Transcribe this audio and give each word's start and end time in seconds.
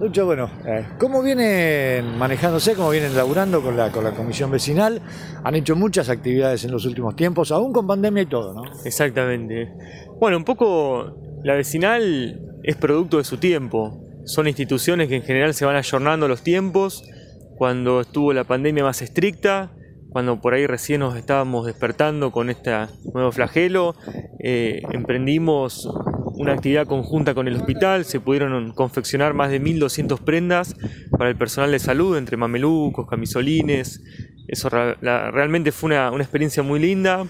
Lucho, 0.00 0.26
bueno, 0.26 0.48
eh, 0.64 0.86
¿cómo 0.96 1.22
vienen 1.22 2.16
manejándose, 2.16 2.74
cómo 2.74 2.90
vienen 2.90 3.16
laburando 3.16 3.60
con 3.60 3.76
la, 3.76 3.90
con 3.90 4.04
la 4.04 4.12
comisión 4.12 4.48
vecinal? 4.48 5.02
Han 5.42 5.56
hecho 5.56 5.74
muchas 5.74 6.08
actividades 6.08 6.64
en 6.64 6.70
los 6.70 6.86
últimos 6.86 7.16
tiempos, 7.16 7.50
aún 7.50 7.72
con 7.72 7.84
pandemia 7.84 8.22
y 8.22 8.26
todo, 8.26 8.54
¿no? 8.54 8.62
Exactamente. 8.84 9.72
Bueno, 10.20 10.36
un 10.36 10.44
poco 10.44 11.16
la 11.42 11.54
vecinal 11.54 12.40
es 12.62 12.76
producto 12.76 13.18
de 13.18 13.24
su 13.24 13.38
tiempo. 13.38 14.00
Son 14.24 14.46
instituciones 14.46 15.08
que 15.08 15.16
en 15.16 15.22
general 15.22 15.52
se 15.52 15.64
van 15.64 15.74
ayornando 15.74 16.28
los 16.28 16.42
tiempos. 16.42 17.02
Cuando 17.56 18.02
estuvo 18.02 18.32
la 18.32 18.44
pandemia 18.44 18.84
más 18.84 19.02
estricta, 19.02 19.72
cuando 20.10 20.40
por 20.40 20.54
ahí 20.54 20.68
recién 20.68 21.00
nos 21.00 21.16
estábamos 21.16 21.66
despertando 21.66 22.30
con 22.30 22.50
este 22.50 22.70
nuevo 23.12 23.32
flagelo, 23.32 23.96
eh, 24.38 24.80
emprendimos 24.92 25.88
una 26.38 26.52
actividad 26.52 26.86
conjunta 26.86 27.34
con 27.34 27.48
el 27.48 27.56
hospital, 27.56 28.04
se 28.04 28.20
pudieron 28.20 28.72
confeccionar 28.72 29.34
más 29.34 29.50
de 29.50 29.60
1.200 29.60 30.20
prendas 30.20 30.76
para 31.10 31.28
el 31.28 31.36
personal 31.36 31.72
de 31.72 31.80
salud, 31.80 32.16
entre 32.16 32.36
mamelucos, 32.36 33.08
camisolines. 33.08 34.00
Eso 34.46 34.70
realmente 34.70 35.72
fue 35.72 35.88
una, 35.88 36.10
una 36.10 36.22
experiencia 36.22 36.62
muy 36.62 36.78
linda. 36.80 37.26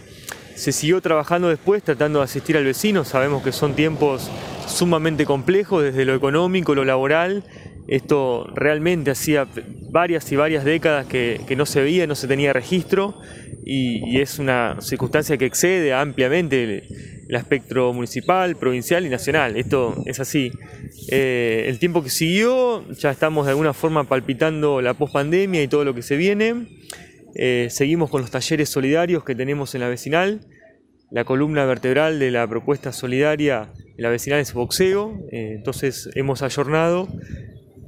Se 0.55 0.73
siguió 0.73 1.01
trabajando 1.01 1.49
después 1.49 1.83
tratando 1.83 2.19
de 2.19 2.27
asistir 2.27 2.57
al 2.57 2.65
vecino, 2.65 3.05
sabemos 3.05 3.43
que 3.43 3.53
son 3.53 3.75
tiempos 3.75 4.31
sumamente 4.67 5.25
complejos 5.25 5.83
desde 5.83 6.05
lo 6.05 6.15
económico, 6.15 6.75
lo 6.75 6.85
laboral. 6.85 7.45
Esto 7.89 8.47
realmente 8.55 9.11
hacía 9.11 9.47
varias 9.91 10.31
y 10.31 10.37
varias 10.37 10.65
décadas 10.65 11.07
que, 11.07 11.55
no 11.57 11.65
se 11.65 11.81
veía, 11.81 12.07
no 12.07 12.15
se 12.15 12.29
tenía 12.29 12.53
registro 12.53 13.19
y, 13.65 14.21
es 14.21 14.39
una 14.39 14.77
circunstancia 14.81 15.39
que 15.39 15.47
excede 15.47 15.95
ampliamente 15.95 16.87
el, 17.29 17.37
espectro 17.37 17.93
municipal, 17.93 18.57
provincial 18.57 19.07
y 19.07 19.09
nacional. 19.09 19.57
Esto 19.57 20.03
es 20.07 20.21
así. 20.21 20.51
Eh, 21.11 21.67
el 21.69 21.79
tiempo 21.79 22.03
que 22.03 22.11
siguió, 22.11 22.89
ya 22.93 23.11
estamos 23.11 23.47
de 23.47 23.53
alguna 23.53 23.73
forma 23.73 24.05
palpitando 24.05 24.81
la 24.81 24.95
pospandemia 24.95 25.63
y 25.63 25.69
todo 25.69 25.85
lo 25.85 25.95
que 25.95 26.03
se 26.03 26.17
viene. 26.17 26.67
Eh, 27.35 27.69
seguimos 27.71 28.11
con 28.11 28.23
los 28.23 28.31
talleres 28.31 28.69
solidarios 28.69 29.25
que 29.25 29.35
tenemos 29.35 29.75
en 29.75 29.83
la 29.83 29.89
vecinal. 29.89 30.41
La 31.11 31.25
columna 31.25 31.65
vertebral 31.65 32.19
de 32.19 32.31
la 32.31 32.47
propuesta 32.47 32.93
solidaria 32.93 33.73
en 33.97 34.03
la 34.03 34.11
vecinal 34.11 34.41
es 34.41 34.53
boxeo. 34.53 35.19
Eh, 35.31 35.55
entonces 35.57 36.11
hemos 36.15 36.43
ayornado 36.43 37.09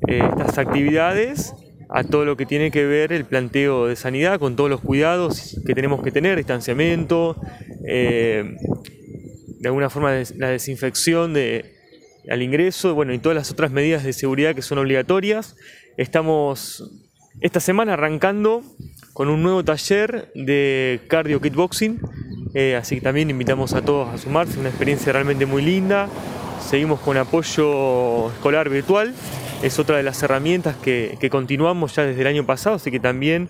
estas 0.06 0.58
actividades 0.58 1.54
a 1.90 2.04
todo 2.04 2.24
lo 2.24 2.36
que 2.36 2.46
tiene 2.46 2.70
que 2.70 2.86
ver 2.86 3.12
el 3.12 3.24
planteo 3.24 3.86
de 3.86 3.96
sanidad, 3.96 4.38
con 4.38 4.56
todos 4.56 4.70
los 4.70 4.80
cuidados 4.80 5.60
que 5.66 5.74
tenemos 5.74 6.02
que 6.02 6.10
tener, 6.10 6.36
distanciamiento, 6.36 7.36
de 9.60 9.68
alguna 9.68 9.90
forma 9.90 10.12
la 10.36 10.48
desinfección 10.48 11.32
de, 11.32 11.76
al 12.28 12.42
ingreso, 12.42 12.94
bueno, 12.94 13.14
y 13.14 13.18
todas 13.18 13.36
las 13.36 13.50
otras 13.52 13.70
medidas 13.70 14.02
de 14.02 14.12
seguridad 14.12 14.54
que 14.54 14.62
son 14.62 14.78
obligatorias. 14.78 15.54
Estamos 15.96 16.90
esta 17.40 17.60
semana 17.60 17.92
arrancando 17.92 18.62
con 19.12 19.28
un 19.28 19.42
nuevo 19.42 19.64
taller 19.64 20.32
de 20.34 21.00
cardio 21.08 21.40
kickboxing, 21.40 22.00
eh, 22.54 22.74
así 22.74 22.96
que 22.96 23.00
también 23.02 23.30
invitamos 23.30 23.74
a 23.74 23.82
todos 23.82 24.08
a 24.08 24.18
sumarse, 24.18 24.58
una 24.58 24.70
experiencia 24.70 25.12
realmente 25.12 25.46
muy 25.46 25.62
linda. 25.62 26.08
Seguimos 26.68 27.00
con 27.00 27.16
apoyo 27.16 28.30
escolar 28.30 28.68
virtual 28.68 29.14
es 29.62 29.78
otra 29.78 29.98
de 29.98 30.02
las 30.02 30.22
herramientas 30.22 30.74
que, 30.76 31.28
continuamos 31.30 31.94
ya 31.94 32.04
desde 32.04 32.22
el 32.22 32.26
año 32.26 32.46
pasado, 32.46 32.76
así 32.76 32.90
que 32.90 32.98
también 32.98 33.48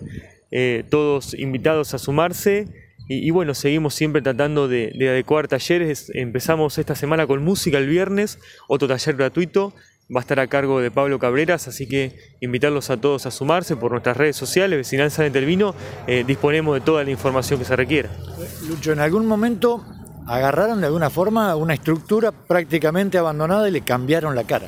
eh, 0.51 0.83
todos 0.89 1.33
invitados 1.33 1.93
a 1.93 1.99
sumarse. 1.99 2.67
Y, 3.13 3.29
bueno, 3.31 3.53
seguimos 3.53 3.93
siempre 3.93 4.21
tratando 4.21 4.69
de, 4.69 4.93
adecuar 5.09 5.49
talleres. 5.49 6.09
Empezamos 6.13 6.77
esta 6.77 6.95
semana 6.95 7.27
con 7.27 7.43
música 7.43 7.77
el 7.77 7.89
viernes, 7.89 8.39
otro 8.69 8.87
taller 8.87 9.17
gratuito. 9.17 9.73
Va 10.15 10.19
a 10.19 10.23
estar 10.23 10.39
a 10.39 10.47
cargo 10.47 10.79
de 10.79 10.91
Pablo 10.91 11.19
Cabreras, 11.19 11.67
así 11.67 11.89
que 11.89 12.15
invitarlos 12.39 12.89
a 12.89 12.95
todos 12.95 13.25
a 13.25 13.31
sumarse 13.31 13.75
por 13.75 13.91
nuestras 13.91 14.15
redes 14.15 14.37
sociales, 14.37 14.77
Vecinal 14.77 15.11
San 15.11 15.29
Vino, 15.33 15.75
eh, 16.07 16.23
disponemos 16.25 16.73
de 16.75 16.81
toda 16.81 17.03
la 17.03 17.11
información 17.11 17.59
que 17.59 17.65
se 17.65 17.75
requiera. 17.75 18.09
Lucho, 18.69 18.93
en 18.93 18.99
algún 18.99 19.25
momento 19.25 19.85
agarraron 20.25 20.79
de 20.79 20.87
alguna 20.87 21.09
forma 21.09 21.53
una 21.57 21.73
estructura 21.73 22.31
prácticamente 22.31 23.17
abandonada 23.17 23.67
y 23.67 23.71
le 23.73 23.81
cambiaron 23.81 24.35
la 24.35 24.45
cara. 24.45 24.67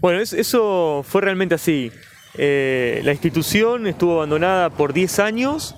Bueno, 0.00 0.20
eso 0.20 1.04
fue 1.04 1.22
realmente 1.22 1.56
así. 1.56 1.90
Eh, 2.34 3.00
la 3.04 3.10
institución 3.10 3.88
estuvo 3.88 4.14
abandonada 4.14 4.70
por 4.70 4.92
10 4.92 5.18
años. 5.18 5.74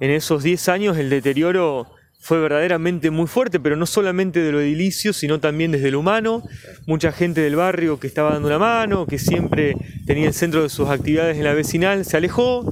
En 0.00 0.10
esos 0.10 0.42
10 0.42 0.68
años 0.68 0.98
el 0.98 1.08
deterioro 1.08 1.86
fue 2.18 2.40
verdaderamente 2.40 3.10
muy 3.10 3.26
fuerte, 3.26 3.60
pero 3.60 3.76
no 3.76 3.86
solamente 3.86 4.40
de 4.40 4.52
lo 4.52 4.60
edilicio, 4.60 5.12
sino 5.12 5.38
también 5.38 5.70
desde 5.70 5.90
lo 5.90 6.00
humano. 6.00 6.42
Mucha 6.86 7.12
gente 7.12 7.40
del 7.40 7.56
barrio 7.56 8.00
que 8.00 8.06
estaba 8.06 8.32
dando 8.32 8.48
una 8.48 8.58
mano, 8.58 9.06
que 9.06 9.18
siempre 9.18 9.76
tenía 10.06 10.26
el 10.26 10.34
centro 10.34 10.62
de 10.62 10.68
sus 10.68 10.88
actividades 10.88 11.36
en 11.36 11.44
la 11.44 11.54
vecinal, 11.54 12.04
se 12.04 12.16
alejó. 12.16 12.70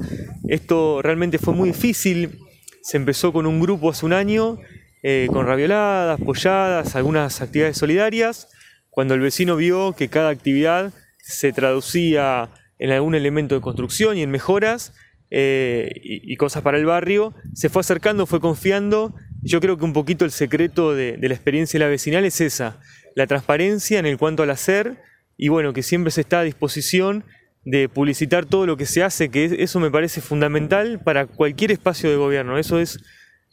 Esto 0.49 1.03
realmente 1.03 1.39
fue 1.39 1.55
muy 1.55 1.71
difícil. 1.71 2.39
Se 2.83 2.97
empezó 2.97 3.33
con 3.33 3.47
un 3.47 3.61
grupo 3.61 3.91
hace 3.91 4.05
un 4.05 4.13
año, 4.13 4.59
eh, 5.03 5.29
con 5.33 5.47
ravioladas, 5.47 6.21
polladas, 6.21 6.97
algunas 6.97 7.41
actividades 7.41 7.79
solidarias. 7.79 8.49
Cuando 8.91 9.15
el 9.15 9.21
vecino 9.21 9.57
vio 9.57 9.95
que 9.95 10.09
cada 10.09 10.31
actividad 10.31 10.93
se 11.19 11.53
traducía 11.53 12.51
en 12.79 12.91
algún 12.91 13.15
elemento 13.15 13.55
de 13.55 13.61
construcción 13.61 14.19
y 14.19 14.23
en 14.23 14.31
mejoras 14.31 14.93
eh, 15.37 15.91
y, 16.01 16.37
cosas 16.37 16.63
para 16.63 16.79
el 16.79 16.87
barrio, 16.87 17.35
se 17.55 17.69
fue 17.69 17.81
acercando, 17.81 18.25
fue 18.25 18.39
confiando. 18.39 19.17
Yo 19.43 19.61
creo 19.61 19.77
que 19.77 19.85
un 19.85 19.93
poquito 19.93 20.25
el 20.25 20.31
secreto 20.31 20.95
de, 20.95 21.19
la 21.21 21.35
experiencia 21.35 21.77
de 21.77 21.85
la 21.85 21.91
vecinal 21.91 22.25
es 22.25 22.41
esa, 22.41 22.79
la 23.17 23.27
transparencia 23.27 23.99
en 23.99 24.07
el 24.07 24.17
cuanto 24.17 24.45
al 24.45 24.51
hacer 24.51 25.03
y 25.37 25.49
bueno, 25.49 25.73
que 25.73 25.83
siempre 25.83 26.13
se 26.13 26.21
está 26.21 26.39
a 26.39 26.45
disposición 26.45 27.25
de 27.65 27.89
publicitar 27.89 28.47
todo 28.47 28.65
lo 28.65 28.77
que 28.77 28.87
se 28.87 29.03
hace, 29.03 29.29
que 29.29 29.57
eso 29.59 29.81
me 29.81 29.91
parece 29.91 30.21
fundamental 30.21 31.01
para 31.03 31.27
cualquier 31.27 31.73
espacio 31.73 32.11
de 32.11 32.17
gobierno. 32.17 32.57
Eso 32.57 32.79
es 32.79 33.01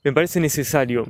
me 0.04 0.14
parece 0.14 0.40
necesario. 0.40 1.06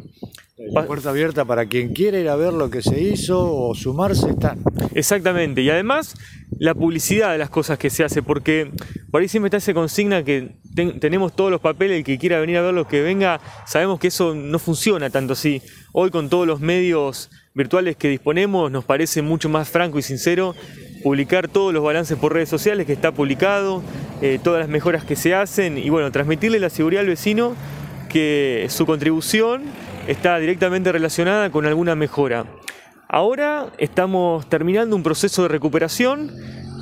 La 0.58 0.86
puerta 0.86 1.10
abierta 1.10 1.46
para 1.46 1.66
quien 1.66 1.94
quiera 1.94 2.20
ir 2.20 2.28
a 2.30 2.36
ver 2.36 2.54
lo 2.54 2.70
que 2.70 2.82
se 2.82 3.02
hizo 3.02 3.40
o 3.40 3.74
sumarse 3.74 4.30
está. 4.30 4.58
Exactamente. 4.94 5.62
Y 5.62 5.70
además 5.70 6.14
la 6.60 6.76
publicidad 6.76 7.32
de 7.32 7.38
las 7.38 7.50
cosas 7.50 7.80
que 7.80 7.90
se 7.90 8.04
hace, 8.04 8.22
porque 8.22 8.72
por 9.12 9.22
ahí 9.22 9.28
siempre 9.28 9.48
está 9.48 9.58
esa 9.58 9.74
consigna 9.74 10.24
que 10.24 10.56
tenemos 10.74 11.36
todos 11.36 11.52
los 11.52 11.60
papeles, 11.60 11.98
el 11.98 12.04
que 12.06 12.18
quiera 12.18 12.40
venir 12.40 12.58
a 12.58 12.62
ver 12.62 12.74
lo 12.74 12.88
que 12.88 13.02
venga, 13.02 13.42
sabemos 13.68 14.00
que 14.00 14.08
eso 14.08 14.34
no 14.34 14.58
funciona 14.58 15.10
tanto 15.10 15.34
así. 15.34 15.62
Hoy 15.92 16.12
con 16.12 16.30
todos 16.30 16.48
los 16.48 16.62
medios 16.62 17.30
virtuales 17.54 17.98
que 17.98 18.08
disponemos 18.08 18.72
nos 18.72 18.86
parece 18.86 19.22
mucho 19.22 19.50
más 19.50 19.70
franco 19.70 20.00
y 20.00 20.02
sincero 20.02 20.56
publicar 21.04 21.50
todos 21.50 21.74
los 21.74 21.84
balances 21.84 22.18
por 22.18 22.34
redes 22.34 22.48
sociales 22.48 22.86
que 22.86 22.94
está 22.94 23.12
publicado, 23.12 23.84
eh, 24.22 24.40
todas 24.42 24.62
las 24.62 24.70
mejoras 24.70 25.04
que 25.04 25.18
se 25.18 25.36
hacen 25.36 25.78
y 25.78 25.90
bueno, 25.90 26.10
transmitirle 26.12 26.60
la 26.60 26.70
seguridad 26.70 27.02
al 27.02 27.08
vecino 27.08 27.56
que 28.08 28.68
su 28.70 28.86
contribución 28.86 29.64
está 30.08 30.38
directamente 30.38 30.90
relacionada 30.92 31.50
con 31.50 31.66
alguna 31.66 31.96
mejora. 31.96 32.46
Ahora 33.10 33.74
estamos 33.78 34.48
terminando 34.48 34.96
un 34.96 35.04
proceso 35.04 35.42
de 35.42 35.50
recuperación 35.50 36.32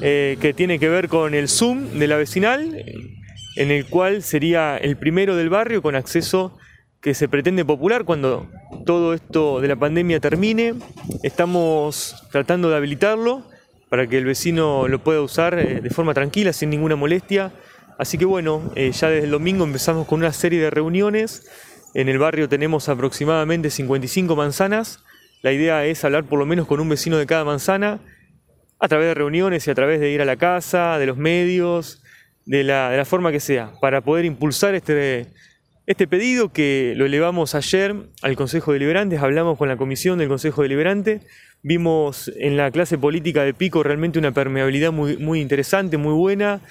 eh, 0.01 0.37
que 0.39 0.53
tiene 0.53 0.79
que 0.79 0.89
ver 0.89 1.09
con 1.09 1.33
el 1.33 1.49
Zoom 1.49 1.99
de 1.99 2.07
la 2.07 2.15
vecinal, 2.15 2.83
en 3.55 3.71
el 3.71 3.85
cual 3.85 4.23
sería 4.23 4.77
el 4.77 4.95
primero 4.95 5.35
del 5.35 5.49
barrio 5.49 5.81
con 5.81 5.95
acceso 5.95 6.57
que 7.01 7.13
se 7.13 7.27
pretende 7.27 7.65
popular 7.65 8.05
cuando 8.05 8.49
todo 8.85 9.13
esto 9.13 9.61
de 9.61 9.67
la 9.67 9.75
pandemia 9.75 10.19
termine. 10.19 10.75
Estamos 11.23 12.15
tratando 12.31 12.69
de 12.69 12.77
habilitarlo 12.77 13.43
para 13.89 14.07
que 14.07 14.17
el 14.17 14.25
vecino 14.25 14.87
lo 14.87 14.99
pueda 14.99 15.21
usar 15.21 15.57
eh, 15.57 15.81
de 15.81 15.89
forma 15.89 16.13
tranquila, 16.13 16.53
sin 16.53 16.69
ninguna 16.69 16.95
molestia. 16.95 17.51
Así 17.97 18.17
que 18.17 18.25
bueno, 18.25 18.71
eh, 18.75 18.91
ya 18.91 19.09
desde 19.09 19.25
el 19.25 19.31
domingo 19.31 19.65
empezamos 19.65 20.07
con 20.07 20.19
una 20.19 20.31
serie 20.31 20.61
de 20.61 20.69
reuniones. 20.69 21.49
En 21.93 22.07
el 22.07 22.19
barrio 22.19 22.47
tenemos 22.47 22.87
aproximadamente 22.87 23.69
55 23.69 24.35
manzanas. 24.35 25.03
La 25.41 25.51
idea 25.51 25.85
es 25.85 26.05
hablar 26.05 26.25
por 26.25 26.39
lo 26.39 26.45
menos 26.45 26.67
con 26.67 26.79
un 26.79 26.87
vecino 26.87 27.17
de 27.17 27.25
cada 27.25 27.43
manzana 27.43 27.99
a 28.79 28.87
través 28.87 29.07
de 29.07 29.13
reuniones 29.13 29.67
y 29.67 29.71
a 29.71 29.75
través 29.75 29.99
de 29.99 30.11
ir 30.11 30.21
a 30.21 30.25
la 30.25 30.37
casa, 30.37 30.97
de 30.97 31.05
los 31.05 31.17
medios, 31.17 32.01
de 32.45 32.63
la, 32.63 33.03
forma 33.05 33.31
que 33.31 33.39
sea, 33.39 33.71
para 33.81 34.01
poder 34.01 34.25
impulsar 34.25 34.73
este, 34.73 35.27
este 35.85 36.07
pedido 36.07 36.51
que 36.51 36.93
lo 36.95 37.05
elevamos 37.05 37.55
ayer 37.55 37.95
al 38.21 38.35
Consejo 38.35 38.73
Deliberante, 38.73 39.17
hablamos 39.17 39.57
con 39.57 39.67
la 39.67 39.77
comisión 39.77 40.17
del 40.17 40.29
Consejo 40.29 40.63
Deliberante, 40.63 41.21
vimos 41.61 42.31
en 42.37 42.57
la 42.57 42.71
clase 42.71 42.97
política 42.97 43.43
de 43.43 43.53
Pico 43.53 43.83
realmente 43.83 44.17
una 44.17 44.31
permeabilidad 44.31 44.91
muy, 44.91 45.17
muy 45.17 45.41
interesante, 45.41 45.97
muy 45.97 46.13
buena, 46.13 46.61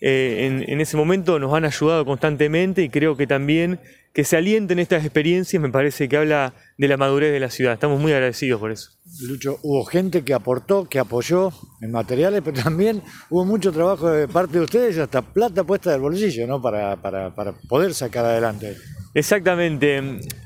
eh, 0.00 0.64
en, 0.68 0.80
ese 0.82 0.98
momento 0.98 1.38
nos 1.38 1.54
han 1.54 1.64
ayudado 1.64 2.04
constantemente 2.04 2.82
y 2.82 2.90
creo 2.90 3.16
que 3.16 3.26
también 3.26 3.80
que 4.14 4.22
se 4.22 4.36
alienten 4.36 4.78
estas 4.78 5.04
experiencias 5.04 5.60
me 5.60 5.70
parece 5.70 6.08
que 6.08 6.16
habla 6.16 6.54
de 6.78 6.86
la 6.86 6.96
madurez 6.96 7.32
de 7.32 7.40
la 7.40 7.50
ciudad. 7.50 7.74
Estamos 7.74 8.00
muy 8.00 8.12
agradecidos 8.12 8.60
por 8.60 8.70
eso. 8.70 8.92
Lucho, 9.22 9.58
hubo 9.62 9.84
gente 9.84 10.22
que 10.22 10.32
aportó, 10.32 10.88
que 10.88 11.00
apoyó 11.00 11.52
en 11.80 11.90
materiales, 11.90 12.40
pero 12.44 12.62
también 12.62 13.02
hubo 13.28 13.44
mucho 13.44 13.72
trabajo 13.72 14.08
de 14.08 14.28
parte 14.28 14.58
de 14.58 14.64
ustedes, 14.64 14.98
hasta 14.98 15.20
plata 15.20 15.64
puesta 15.64 15.90
del 15.90 16.00
bolsillo, 16.00 16.46
¿no? 16.46 16.62
Para, 16.62 16.94
para, 16.94 17.34
para 17.34 17.52
poder 17.68 17.92
sacar 17.92 18.24
adelante. 18.24 18.76
Exactamente. 19.14 19.96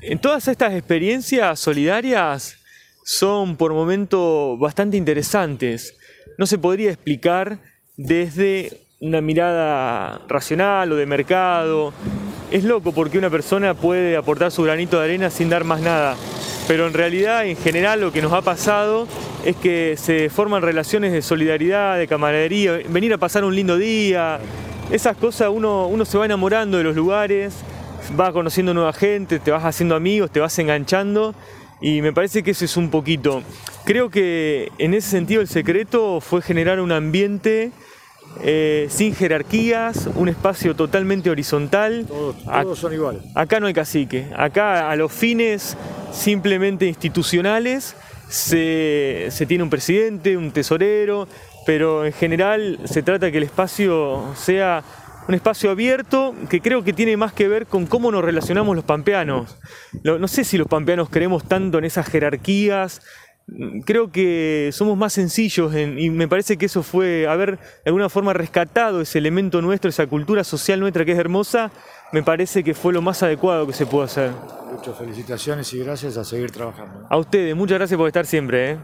En 0.01 0.19
todas 0.19 0.47
estas 0.47 0.73
experiencias 0.73 1.59
solidarias 1.59 2.55
son 3.05 3.55
por 3.55 3.73
momento 3.73 4.57
bastante 4.57 4.97
interesantes. 4.97 5.95
No 6.39 6.47
se 6.47 6.57
podría 6.57 6.89
explicar 6.89 7.59
desde 7.97 8.81
una 8.99 9.21
mirada 9.21 10.21
racional 10.27 10.91
o 10.91 10.95
de 10.95 11.05
mercado. 11.05 11.93
Es 12.51 12.63
loco 12.63 12.91
porque 12.91 13.19
una 13.19 13.29
persona 13.29 13.75
puede 13.75 14.17
aportar 14.17 14.51
su 14.51 14.63
granito 14.63 14.97
de 14.97 15.05
arena 15.05 15.29
sin 15.29 15.49
dar 15.49 15.63
más 15.63 15.81
nada, 15.81 16.15
pero 16.67 16.87
en 16.87 16.93
realidad 16.93 17.45
en 17.45 17.55
general 17.55 18.01
lo 18.01 18.11
que 18.11 18.23
nos 18.23 18.33
ha 18.33 18.41
pasado 18.41 19.07
es 19.45 19.55
que 19.55 19.95
se 19.97 20.31
forman 20.31 20.63
relaciones 20.63 21.11
de 21.11 21.21
solidaridad, 21.21 21.99
de 21.99 22.07
camaradería, 22.07 22.79
venir 22.89 23.13
a 23.13 23.19
pasar 23.19 23.43
un 23.43 23.55
lindo 23.55 23.77
día, 23.77 24.39
esas 24.91 25.15
cosas 25.15 25.49
uno, 25.53 25.85
uno 25.85 26.05
se 26.05 26.17
va 26.17 26.25
enamorando 26.25 26.79
de 26.79 26.83
los 26.83 26.95
lugares, 26.95 27.53
va 28.19 28.33
conociendo 28.33 28.73
nueva 28.73 28.93
gente, 28.93 29.37
te 29.37 29.51
vas 29.51 29.63
haciendo 29.63 29.95
amigos, 29.95 30.31
te 30.31 30.39
vas 30.39 30.57
enganchando. 30.57 31.35
Y 31.81 32.01
me 32.01 32.11
parece 32.11 32.43
que 32.43 32.51
eso 32.51 32.65
es 32.65 32.75
un 32.75 32.89
poquito. 32.89 33.41
Creo 33.85 34.09
que 34.09 34.71
en 34.79 34.93
ese 34.93 35.09
sentido 35.09 35.41
el 35.41 35.47
secreto 35.47 36.19
fue 36.19 36.41
generar 36.41 36.81
un 36.81 36.91
ambiente 36.91 37.71
eh, 38.41 38.87
sin 38.89 39.15
jerarquías, 39.15 40.09
un 40.15 40.29
espacio 40.29 40.75
totalmente 40.75 41.29
horizontal. 41.29 42.05
Todos, 42.07 42.79
son 42.79 42.93
iguales. 42.93 43.21
Acá 43.35 43.59
no 43.59 43.67
hay 43.67 43.73
cacique, 43.73 44.27
acá 44.35 44.89
a 44.89 44.95
los 44.95 45.11
fines 45.11 45.75
simplemente 46.11 46.85
institucionales 46.85 47.95
se, 48.29 49.27
se 49.31 49.45
tiene 49.45 49.63
un 49.63 49.69
presidente, 49.69 50.37
un 50.37 50.51
tesorero, 50.51 51.27
pero 51.65 52.05
en 52.05 52.13
general 52.13 52.79
se 52.85 53.03
trata 53.03 53.31
que 53.31 53.37
el 53.37 53.43
espacio 53.43 54.33
sea 54.35 54.83
un 55.29 55.35
espacio 55.35 55.69
abierto 55.69 56.33
que 56.49 56.59
creo 56.59 56.83
que 56.83 56.91
tiene 56.91 57.15
más 57.15 57.33
que 57.33 57.47
ver 57.47 57.67
con 57.67 57.85
cómo 57.85 58.11
nos 58.11 58.23
relacionamos 58.23 58.75
los 58.75 58.83
pampeanos. 58.83 59.57
No 60.03 60.27
sé 60.27 60.43
si 60.43 60.57
los 60.57 60.67
pampeanos 60.67 61.09
creemos 61.11 61.43
tanto 61.43 61.77
en 61.77 61.85
esas 61.85 62.07
jerarquías, 62.07 63.01
creo 63.85 64.11
que 64.11 64.69
somos 64.73 64.97
más 64.97 65.13
sencillos 65.13 65.73
y 65.75 66.09
me 66.09 66.27
parece 66.27 66.57
que 66.57 66.65
eso 66.65 66.83
fue 66.83 67.27
haber 67.27 67.57
de 67.57 67.87
alguna 67.87 68.09
forma 68.09 68.33
rescatado 68.33 69.01
ese 69.01 69.17
elemento 69.19 69.61
nuestro, 69.61 69.89
esa 69.89 70.07
cultura 70.07 70.43
social 70.43 70.79
nuestra 70.79 71.05
que 71.05 71.13
es 71.13 71.19
hermosa, 71.19 71.71
me 72.11 72.23
parece 72.23 72.63
que 72.63 72.73
fue 72.73 72.93
lo 72.93 73.01
más 73.01 73.21
adecuado 73.23 73.67
que 73.67 73.73
se 73.73 73.85
pudo 73.85 74.03
hacer. 74.03 74.31
Muchas 74.71 74.97
felicitaciones 74.97 75.73
y 75.73 75.79
gracias 75.79 76.17
a 76.17 76.23
seguir 76.23 76.51
trabajando. 76.51 77.07
A 77.09 77.17
ustedes, 77.17 77.55
muchas 77.55 77.77
gracias 77.77 77.97
por 77.97 78.07
estar 78.07 78.25
siempre. 78.25 78.71
¿eh? 78.71 78.77